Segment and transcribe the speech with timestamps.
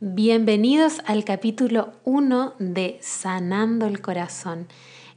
[0.00, 4.66] Bienvenidos al capítulo 1 de Sanando el Corazón.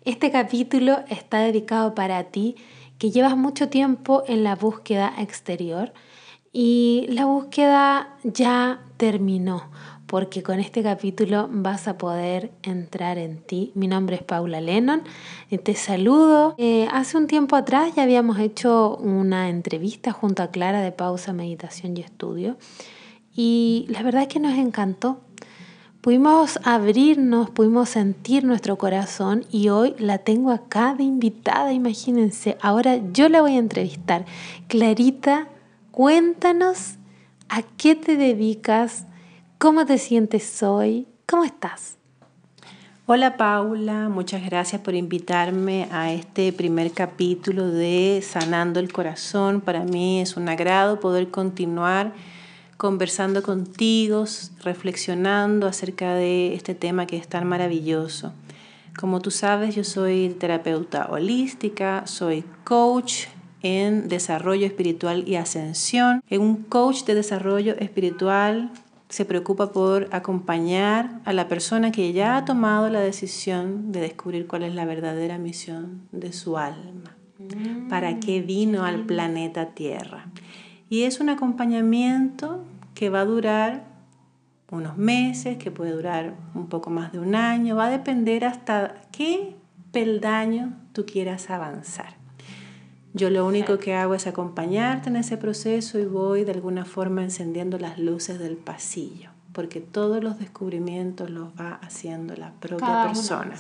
[0.06, 2.56] Este capítulo está dedicado para ti
[3.00, 5.94] que llevas mucho tiempo en la búsqueda exterior
[6.54, 9.64] y la búsqueda ya terminó
[10.06, 13.72] porque con este capítulo vas a poder entrar en ti.
[13.74, 15.02] Mi nombre es Paula Lennon,
[15.64, 16.54] te saludo.
[16.60, 21.34] Eh, hace un tiempo atrás ya habíamos hecho una entrevista junto a Clara de Pausa,
[21.34, 22.58] Meditación y Estudio
[23.38, 25.22] y la verdad es que nos encantó.
[26.02, 32.58] Pudimos abrirnos, pudimos sentir nuestro corazón y hoy la tengo acá de invitada, imagínense.
[32.62, 34.26] Ahora yo la voy a entrevistar.
[34.68, 35.48] Clarita,
[35.92, 36.96] cuéntanos
[37.48, 39.06] a qué te dedicas,
[39.60, 41.98] cómo te sientes hoy, cómo estás.
[43.06, 49.62] Hola Paula, muchas gracias por invitarme a este primer capítulo de Sanando el Corazón.
[49.62, 52.14] Para mí es un agrado poder continuar
[52.78, 54.26] conversando contigo,
[54.64, 58.34] reflexionando acerca de este tema que es tan maravilloso.
[58.98, 63.26] Como tú sabes, yo soy terapeuta holística, soy coach
[63.62, 66.24] en desarrollo espiritual y ascensión.
[66.32, 68.72] Un coach de desarrollo espiritual
[69.10, 74.48] se preocupa por acompañar a la persona que ya ha tomado la decisión de descubrir
[74.48, 77.16] cuál es la verdadera misión de su alma,
[77.90, 80.26] para qué vino al planeta Tierra.
[80.90, 82.64] Y es un acompañamiento
[82.98, 83.84] que va a durar
[84.72, 88.96] unos meses, que puede durar un poco más de un año, va a depender hasta
[89.12, 89.56] qué
[89.92, 92.16] peldaño tú quieras avanzar.
[93.14, 97.22] Yo lo único que hago es acompañarte en ese proceso y voy de alguna forma
[97.22, 103.54] encendiendo las luces del pasillo, porque todos los descubrimientos los va haciendo la propia persona.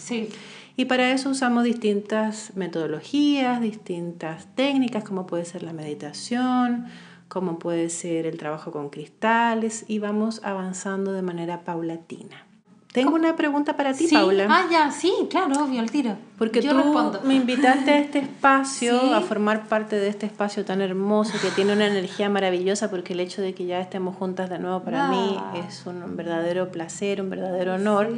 [0.75, 6.87] Y para eso usamos distintas metodologías, distintas técnicas, como puede ser la meditación,
[7.27, 12.47] como puede ser el trabajo con cristales y vamos avanzando de manera paulatina.
[12.93, 14.47] Tengo una pregunta para ti, Paula.
[14.49, 16.17] Ah, ya, sí, claro, obvio, el tiro.
[16.37, 16.75] Porque tú
[17.25, 21.73] me invitaste a este espacio, a formar parte de este espacio tan hermoso que tiene
[21.73, 25.37] una energía maravillosa, porque el hecho de que ya estemos juntas de nuevo para mí
[25.37, 25.53] ah.
[25.67, 28.09] es un verdadero placer, un verdadero honor.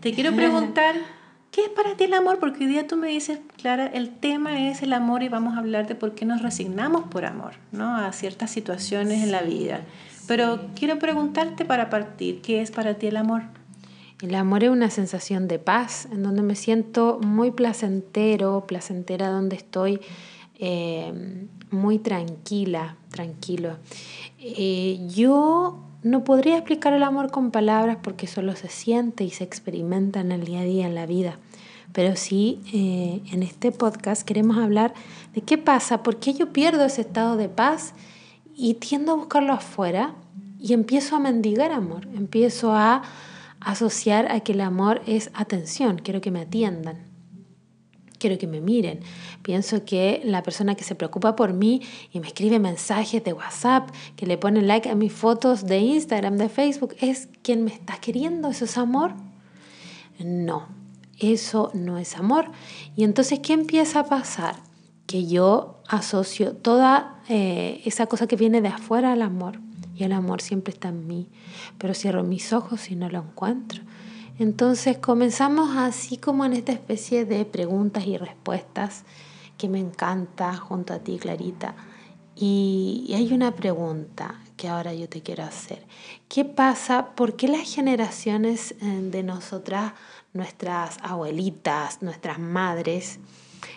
[0.00, 0.96] Te quiero preguntar
[1.54, 2.40] ¿Qué es para ti el amor?
[2.40, 5.58] Porque hoy día tú me dices, Clara, el tema es el amor y vamos a
[5.58, 7.96] hablar de por qué nos resignamos por amor, ¿no?
[7.96, 9.82] A ciertas situaciones en la vida.
[10.26, 13.42] Pero quiero preguntarte para partir, ¿qué es para ti el amor?
[14.20, 19.54] El amor es una sensación de paz, en donde me siento muy placentero, placentera donde
[19.54, 20.00] estoy
[20.58, 23.76] eh, muy tranquila, tranquilo.
[24.40, 29.42] Eh, yo no podría explicar el amor con palabras porque solo se siente y se
[29.42, 31.38] experimenta en el día a día, en la vida.
[31.92, 34.92] Pero sí, eh, en este podcast queremos hablar
[35.32, 37.94] de qué pasa, por qué yo pierdo ese estado de paz
[38.54, 40.14] y tiendo a buscarlo afuera
[40.60, 43.02] y empiezo a mendigar amor, empiezo a
[43.60, 47.13] asociar a que el amor es atención, quiero que me atiendan
[48.24, 49.00] quiero que me miren.
[49.42, 53.90] Pienso que la persona que se preocupa por mí y me escribe mensajes de WhatsApp,
[54.16, 57.98] que le pone like a mis fotos de Instagram, de Facebook, es quien me está
[57.98, 58.48] queriendo.
[58.48, 59.12] ¿Eso es amor?
[60.18, 60.68] No,
[61.18, 62.50] eso no es amor.
[62.96, 64.56] Y entonces, ¿qué empieza a pasar?
[65.06, 69.60] Que yo asocio toda eh, esa cosa que viene de afuera al amor.
[69.94, 71.28] Y el amor siempre está en mí.
[71.76, 73.82] Pero cierro mis ojos y no lo encuentro.
[74.38, 79.04] Entonces comenzamos así como en esta especie de preguntas y respuestas
[79.56, 81.74] que me encanta junto a ti, Clarita.
[82.36, 85.86] Y, hay una pregunta que ahora yo te quiero hacer.
[86.28, 87.14] ¿Qué pasa?
[87.14, 89.92] ¿Por qué las generaciones eh, de nosotras,
[90.32, 93.20] nuestras abuelitas, nuestras madres,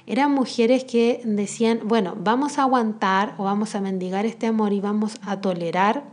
[0.07, 4.81] eran mujeres que decían, bueno, vamos a aguantar o vamos a mendigar este amor y
[4.81, 6.03] vamos a tolerar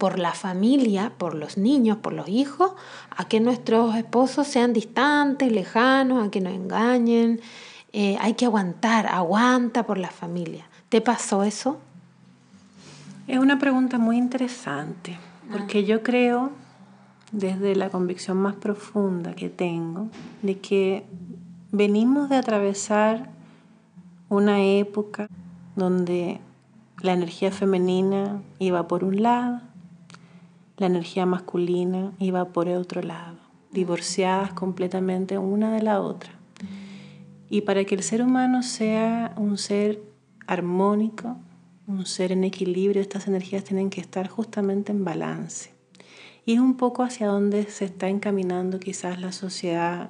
[0.00, 2.72] por la familia, por los niños, por los hijos,
[3.14, 7.38] a que nuestros esposos sean distantes, lejanos, a que nos engañen.
[7.92, 10.64] Eh, hay que aguantar, aguanta por la familia.
[10.88, 11.76] ¿Te pasó eso?
[13.26, 15.18] Es una pregunta muy interesante,
[15.52, 16.50] porque yo creo,
[17.30, 20.08] desde la convicción más profunda que tengo,
[20.40, 21.04] de que
[21.72, 23.28] venimos de atravesar
[24.30, 25.28] una época
[25.76, 26.40] donde
[27.02, 29.60] la energía femenina iba por un lado,
[30.80, 33.36] la energía masculina iba por el otro lado,
[33.70, 36.32] divorciadas completamente una de la otra.
[37.50, 40.02] Y para que el ser humano sea un ser
[40.46, 41.36] armónico,
[41.86, 45.74] un ser en equilibrio, estas energías tienen que estar justamente en balance.
[46.46, 50.08] Y es un poco hacia donde se está encaminando quizás la sociedad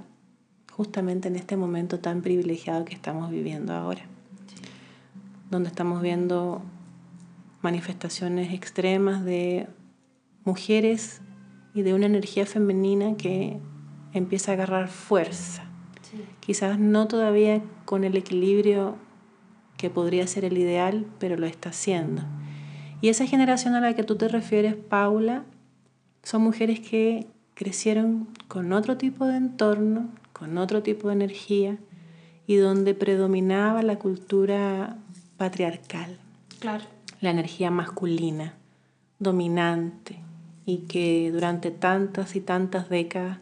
[0.70, 4.02] justamente en este momento tan privilegiado que estamos viviendo ahora,
[5.50, 6.62] donde estamos viendo
[7.60, 9.66] manifestaciones extremas de
[10.44, 11.20] mujeres
[11.74, 13.58] y de una energía femenina que
[14.12, 15.64] empieza a agarrar fuerza.
[16.40, 18.96] Quizás no todavía con el equilibrio
[19.76, 22.22] que podría ser el ideal, pero lo está haciendo.
[23.00, 25.44] Y esa generación a la que tú te refieres, Paula,
[26.22, 31.78] son mujeres que crecieron con otro tipo de entorno, con otro tipo de energía
[32.46, 34.98] y donde predominaba la cultura
[35.36, 36.18] patriarcal.
[36.58, 36.84] Claro.
[37.20, 38.54] La energía masculina,
[39.18, 40.18] dominante
[40.70, 43.38] y que durante tantas y tantas décadas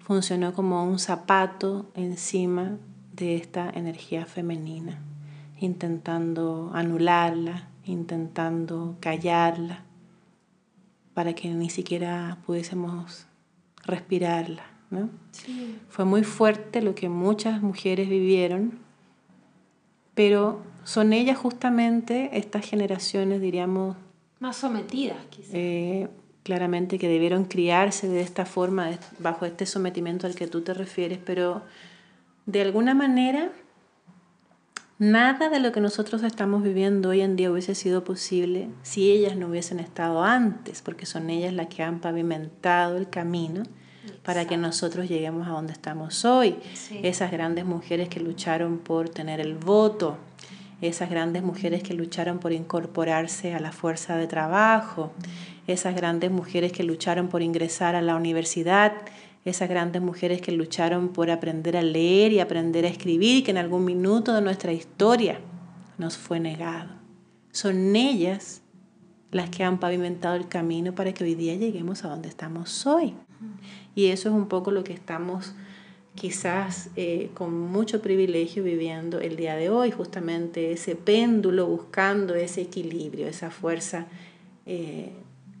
[0.00, 2.76] funcionó como un zapato encima
[3.14, 5.00] de esta energía femenina,
[5.58, 9.84] intentando anularla, intentando callarla,
[11.14, 13.26] para que ni siquiera pudiésemos
[13.84, 14.64] respirarla.
[14.90, 15.08] ¿no?
[15.88, 18.78] Fue muy fuerte lo que muchas mujeres vivieron,
[20.14, 23.96] pero son ellas justamente estas generaciones, diríamos...
[24.40, 25.54] Más sometidas, quizás.
[25.54, 26.08] Eh,
[26.46, 31.18] claramente que debieron criarse de esta forma, bajo este sometimiento al que tú te refieres,
[31.18, 31.62] pero
[32.46, 33.50] de alguna manera
[35.00, 39.36] nada de lo que nosotros estamos viviendo hoy en día hubiese sido posible si ellas
[39.36, 43.64] no hubiesen estado antes, porque son ellas las que han pavimentado el camino
[44.22, 46.60] para que nosotros lleguemos a donde estamos hoy.
[47.02, 50.16] Esas grandes mujeres que lucharon por tener el voto,
[50.80, 55.12] esas grandes mujeres que lucharon por incorporarse a la fuerza de trabajo,
[55.66, 58.92] esas grandes mujeres que lucharon por ingresar a la universidad,
[59.44, 63.58] esas grandes mujeres que lucharon por aprender a leer y aprender a escribir, que en
[63.58, 65.38] algún minuto de nuestra historia
[65.98, 66.90] nos fue negado.
[67.52, 68.62] Son ellas
[69.30, 73.14] las que han pavimentado el camino para que hoy día lleguemos a donde estamos hoy.
[73.94, 75.54] Y eso es un poco lo que estamos
[76.16, 82.62] quizás eh, con mucho privilegio viviendo el día de hoy, justamente ese péndulo buscando ese
[82.62, 84.06] equilibrio, esa fuerza
[84.64, 85.12] eh,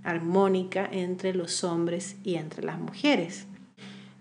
[0.02, 3.46] armónica entre los hombres y entre las mujeres.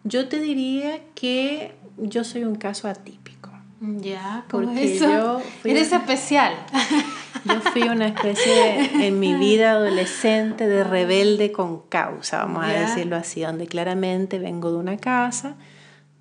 [0.04, 3.50] Yo te diría que yo soy un caso atípico.
[3.80, 6.54] Ya, porque yo eres especial.
[7.44, 13.18] Yo fui una especie en mi vida adolescente de rebelde con causa, vamos a decirlo
[13.18, 15.56] así, donde claramente vengo de una casa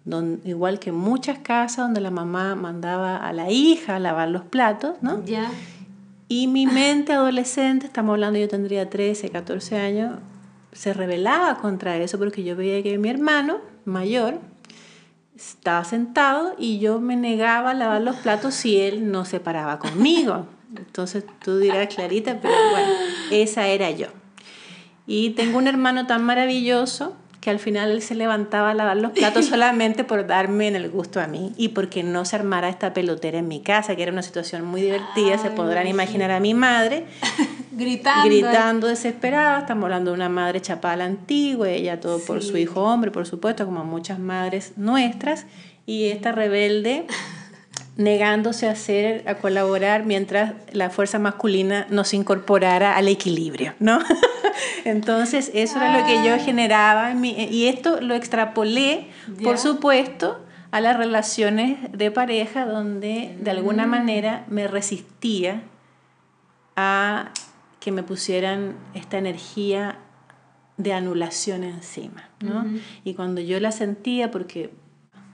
[0.05, 4.43] donde, igual que muchas casas donde la mamá mandaba a la hija a lavar los
[4.43, 5.25] platos, ¿no?
[5.25, 5.51] Ya.
[6.29, 10.19] Y mi mente adolescente, estamos hablando, yo tendría 13, 14 años,
[10.73, 14.41] se rebelaba contra eso porque yo veía que mi hermano mayor
[15.37, 19.79] estaba sentado y yo me negaba a lavar los platos si él no se paraba
[19.79, 20.47] conmigo.
[20.77, 22.93] Entonces tú dirás, Clarita, pero bueno,
[23.31, 24.09] esa era yo.
[25.07, 27.15] Y tengo un hermano tan maravilloso
[27.45, 30.89] que al final él se levantaba a lavar los platos solamente por darme en el
[30.89, 34.13] gusto a mí y porque no se armara esta pelotera en mi casa, que era
[34.13, 37.05] una situación muy divertida, se podrán imaginar a mi madre.
[37.73, 42.83] Gritando, gritando desesperada, estamos hablando de una madre chapala antigua, ella todo por su hijo
[42.83, 45.45] hombre, por supuesto, como muchas madres nuestras,
[45.85, 47.05] y esta rebelde
[47.97, 54.01] negándose a hacer, a colaborar mientras la fuerza masculina nos incorporara al equilibrio, ¿no?
[54.85, 59.09] Entonces, eso era lo que yo generaba y esto lo extrapolé,
[59.43, 63.91] por supuesto, a las relaciones de pareja donde de alguna mm.
[63.91, 65.63] manera me resistía
[66.75, 67.31] a
[67.79, 69.99] que me pusieran esta energía
[70.77, 72.65] de anulación encima, ¿no?
[73.05, 74.73] Y cuando yo la sentía, porque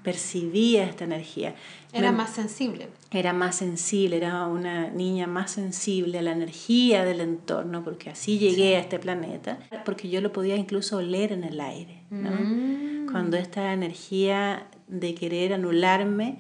[0.02, 1.54] percibía esta energía.
[1.92, 2.88] Era más sensible.
[3.10, 8.38] Era más sensible, era una niña más sensible a la energía del entorno, porque así
[8.38, 12.02] llegué a este planeta, porque yo lo podía incluso oler en el aire.
[12.10, 13.10] Mm.
[13.10, 16.38] Cuando esta energía de querer anularme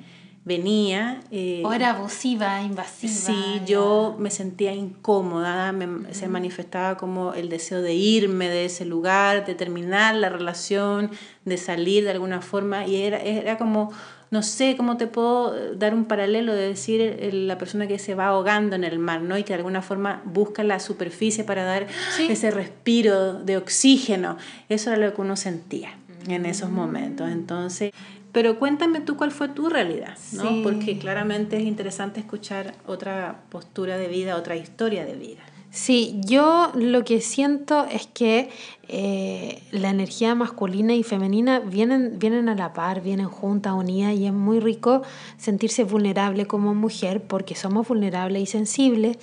[0.50, 1.20] venía.
[1.30, 3.12] Eh, o era abusiva, invasiva.
[3.12, 5.72] Sí, yo me sentía incómoda,
[6.10, 11.12] se manifestaba como el deseo de irme de ese lugar, de terminar la relación,
[11.44, 13.92] de salir de alguna forma, y era, era como,
[14.32, 18.26] no sé cómo te puedo dar un paralelo de decir la persona que se va
[18.26, 19.38] ahogando en el mar, ¿no?
[19.38, 21.86] Y que de alguna forma busca la superficie para dar
[22.28, 24.36] ese respiro de oxígeno.
[24.68, 25.90] Eso era lo que uno sentía
[26.26, 27.30] en esos momentos.
[27.30, 27.92] Entonces,
[28.32, 30.62] pero cuéntame tú cuál fue tu realidad, ¿no?
[30.62, 35.42] Porque claramente es interesante escuchar otra postura de vida, otra historia de vida.
[35.70, 38.50] Sí, yo lo que siento es que
[38.88, 44.26] eh, la energía masculina y femenina vienen, vienen a la par, vienen juntas, unidas, y
[44.26, 45.02] es muy rico
[45.36, 49.18] sentirse vulnerable como mujer porque somos vulnerables y sensibles.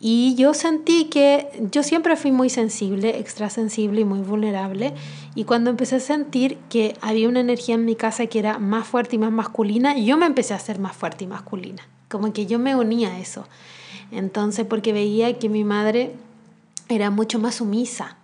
[0.00, 4.94] Y yo sentí que yo siempre fui muy sensible, extra sensible y muy vulnerable.
[5.34, 8.86] Y cuando empecé a sentir que había una energía en mi casa que era más
[8.86, 11.82] fuerte y más masculina, yo me empecé a ser más fuerte y masculina.
[12.08, 13.46] Como que yo me unía a eso.
[14.12, 16.14] Entonces, porque veía que mi madre
[16.88, 18.16] era mucho más sumisa.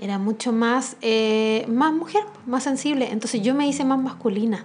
[0.00, 3.10] era mucho más, eh, más mujer, más sensible.
[3.10, 4.64] Entonces yo me hice más masculina.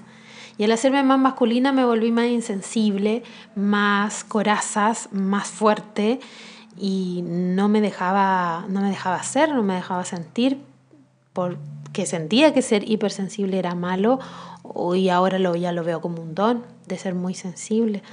[0.57, 3.23] Y al hacerme más masculina me volví más insensible,
[3.55, 6.19] más corazas, más fuerte
[6.77, 10.59] y no me dejaba, no me dejaba hacer, no me dejaba sentir,
[11.33, 14.19] porque sentía que ser hipersensible era malo
[14.95, 18.03] y ahora lo, ya lo veo como un don de ser muy sensible.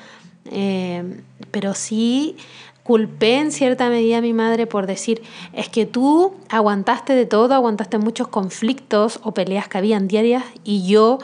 [0.46, 1.20] Eh,
[1.50, 2.36] pero sí
[2.82, 7.54] culpé en cierta medida a mi madre por decir, es que tú aguantaste de todo,
[7.54, 11.18] aguantaste muchos conflictos o peleas que habían diarias y yo,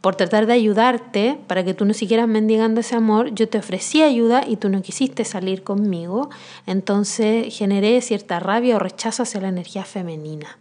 [0.00, 4.02] por tratar de ayudarte, para que tú no siguieras mendigando ese amor, yo te ofrecí
[4.02, 6.30] ayuda y tú no quisiste salir conmigo,
[6.66, 10.58] entonces generé cierta rabia o rechazo hacia la energía femenina.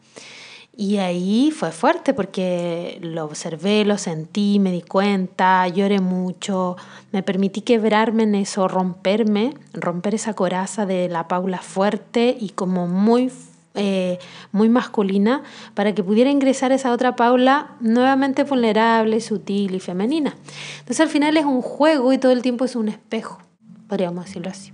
[0.78, 6.76] Y ahí fue fuerte porque lo observé, lo sentí, me di cuenta, lloré mucho,
[7.14, 12.88] me permití quebrarme en eso, romperme, romper esa coraza de la Paula fuerte y como
[12.88, 13.32] muy,
[13.76, 14.20] eh,
[14.52, 20.36] muy masculina para que pudiera ingresar esa otra Paula nuevamente vulnerable, sutil y femenina.
[20.80, 23.40] Entonces al final es un juego y todo el tiempo es un espejo,
[23.88, 24.72] podríamos decirlo así.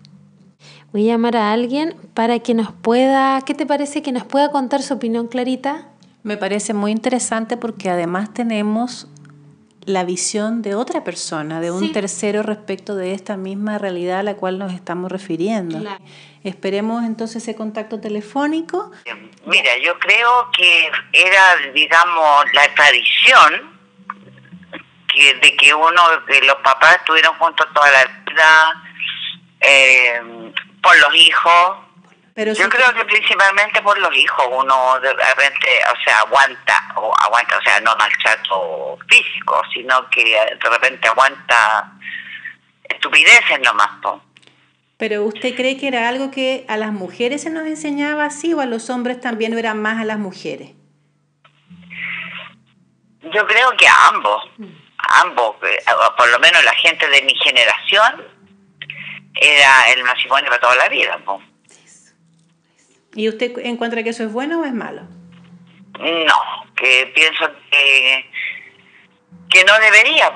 [0.92, 4.52] Voy a llamar a alguien para que nos pueda, ¿qué te parece que nos pueda
[4.52, 5.88] contar su opinión clarita?
[6.24, 9.08] Me parece muy interesante porque además tenemos
[9.86, 14.36] la visión de otra persona, de un tercero respecto de esta misma realidad a la
[14.36, 15.82] cual nos estamos refiriendo.
[16.44, 18.92] Esperemos entonces ese contacto telefónico.
[19.46, 23.80] Mira, yo creo que era, digamos, la tradición
[25.14, 28.84] que, de que uno, que los papás estuvieron juntos toda la vida,
[29.62, 30.22] eh,
[30.82, 31.78] por los hijos,
[32.46, 37.58] yo creo que principalmente por los hijos uno de repente, o sea, aguanta, o aguanta,
[37.58, 41.92] o sea, no maltrato físico, sino que de repente aguanta
[42.84, 43.90] estupideces nomás.
[44.98, 48.62] Pero usted cree que era algo que a las mujeres se nos enseñaba así o
[48.62, 50.72] a los hombres también eran más a las mujeres?
[53.22, 54.44] Yo creo que a ambos,
[54.98, 55.84] a ambos, eh,
[56.18, 58.26] por lo menos la gente de mi generación
[59.36, 61.20] era el matrimonio para toda la vida.
[61.26, 61.51] ¿no?
[63.14, 65.02] ¿Y usted encuentra que eso es bueno o es malo?
[66.00, 68.30] No, que pienso que,
[69.50, 70.32] que no debería,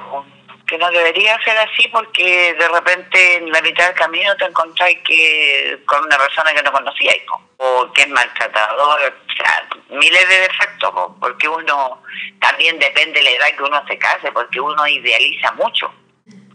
[0.68, 5.00] que no debería ser así porque de repente en la mitad del camino te encontráis
[5.06, 7.24] que con una persona que no conocíais
[7.58, 12.04] o que es maltratador, o sea, miles de defectos, porque uno
[12.40, 15.92] también depende de la edad que uno se case, porque uno idealiza mucho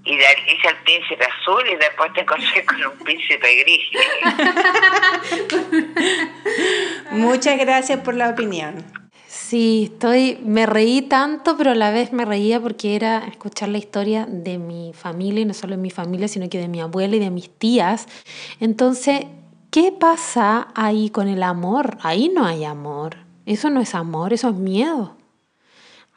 [0.05, 3.83] y de ahí dice el príncipe azul y después te encontré con un príncipe gris.
[7.13, 8.85] Muchas gracias por la opinión.
[9.27, 13.79] Sí, estoy, me reí tanto, pero a la vez me reía porque era escuchar la
[13.79, 17.17] historia de mi familia, y no solo de mi familia, sino que de mi abuela
[17.17, 18.07] y de mis tías.
[18.59, 19.27] Entonces,
[19.71, 21.99] ¿qué pasa ahí con el amor?
[22.03, 23.19] Ahí no hay amor.
[23.47, 25.17] Eso no es amor, eso es miedo.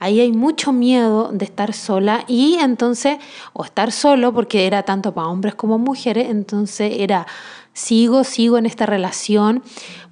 [0.03, 3.19] Ahí hay mucho miedo de estar sola y entonces,
[3.53, 7.25] o estar solo, porque era tanto para hombres como mujeres, entonces era,
[7.71, 9.63] sigo, sigo en esta relación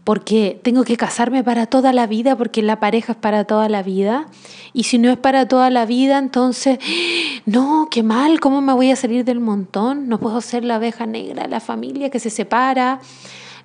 [0.05, 3.83] porque tengo que casarme para toda la vida, porque la pareja es para toda la
[3.83, 4.27] vida.
[4.71, 6.79] Y si no es para toda la vida, entonces,
[7.45, 10.07] no, qué mal, ¿cómo me voy a salir del montón?
[10.07, 13.01] No puedo ser la abeja negra, la familia que se separa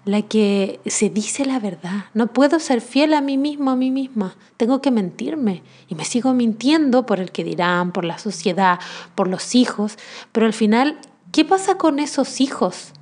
[0.06, 2.06] la que se dice la verdad.
[2.14, 4.36] No puedo ser fiel a mí mismo, a mí misma.
[4.56, 5.64] Tengo que mentirme.
[5.88, 8.78] Y me sigo mintiendo por el que dirán, por la sociedad,
[9.16, 9.98] por los hijos.
[10.30, 10.96] Pero al final,
[11.32, 12.92] ¿qué pasa con esos hijos?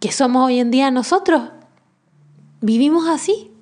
[0.00, 1.42] Que somos hoy en día nosotros.
[2.60, 3.52] ¿Vivimos así?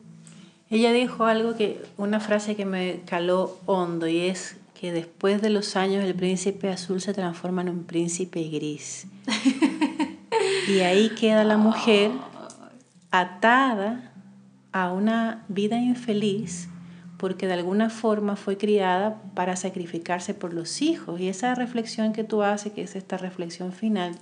[0.71, 5.51] Ella dijo algo que, una frase que me caló hondo y es que después de
[5.51, 9.07] los años el príncipe azul se transforma en un príncipe gris.
[10.67, 12.11] Y ahí queda la mujer
[13.11, 14.13] atada
[14.73, 16.69] a una vida infeliz
[17.19, 21.21] porque de alguna forma fue criada para sacrificarse por los hijos.
[21.21, 24.17] Y esa reflexión que tú haces, que es esta reflexión final,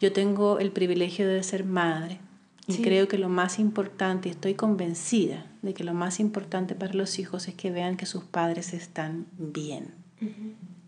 [0.00, 2.20] yo tengo el privilegio de ser madre.
[2.66, 7.18] Y creo que lo más importante, estoy convencida de que lo más importante para los
[7.18, 9.92] hijos es que vean que sus padres están bien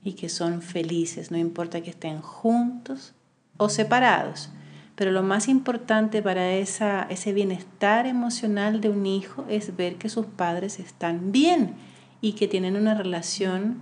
[0.03, 3.13] y que son felices, no importa que estén juntos
[3.57, 4.51] o separados.
[4.95, 10.09] Pero lo más importante para esa, ese bienestar emocional de un hijo es ver que
[10.09, 11.75] sus padres están bien
[12.21, 13.79] y que tienen una relación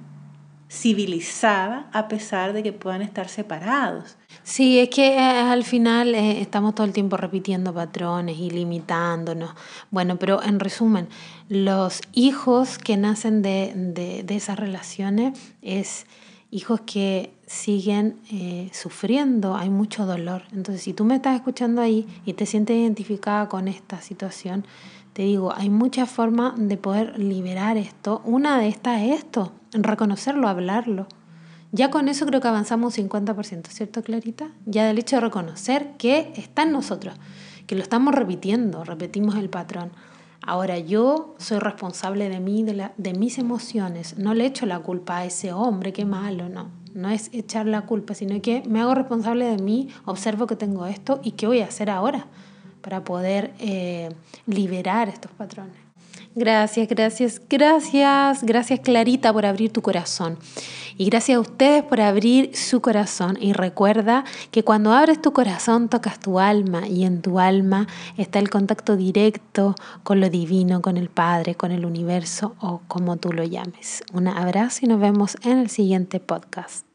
[0.68, 4.16] civilizada a pesar de que puedan estar separados.
[4.42, 9.50] Sí, es que eh, al final eh, estamos todo el tiempo repitiendo patrones y limitándonos.
[9.90, 11.08] Bueno, pero en resumen,
[11.48, 16.06] los hijos que nacen de, de, de esas relaciones es
[16.50, 20.42] hijos que siguen eh, sufriendo, hay mucho dolor.
[20.52, 24.66] Entonces, si tú me estás escuchando ahí y te sientes identificada con esta situación,
[25.12, 28.20] te digo, hay muchas formas de poder liberar esto.
[28.24, 31.06] Una de estas es esto, reconocerlo, hablarlo.
[31.70, 34.48] Ya con eso creo que avanzamos un 50%, ¿cierto, Clarita?
[34.64, 37.14] Ya del hecho de reconocer que está en nosotros,
[37.66, 39.90] que lo estamos repitiendo, repetimos el patrón.
[40.40, 44.18] Ahora yo soy responsable de mí, de, la, de mis emociones.
[44.18, 46.83] No le echo la culpa a ese hombre, qué malo, no.
[46.94, 50.86] No es echar la culpa, sino que me hago responsable de mí, observo que tengo
[50.86, 52.26] esto y qué voy a hacer ahora
[52.80, 54.10] para poder eh,
[54.46, 55.83] liberar estos patrones.
[56.36, 60.36] Gracias, gracias, gracias, gracias Clarita por abrir tu corazón.
[60.96, 63.38] Y gracias a ustedes por abrir su corazón.
[63.40, 67.86] Y recuerda que cuando abres tu corazón tocas tu alma y en tu alma
[68.16, 73.16] está el contacto directo con lo divino, con el Padre, con el universo o como
[73.16, 74.02] tú lo llames.
[74.12, 76.93] Un abrazo y nos vemos en el siguiente podcast.